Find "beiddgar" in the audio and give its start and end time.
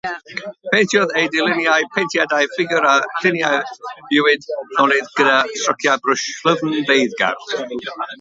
6.89-7.39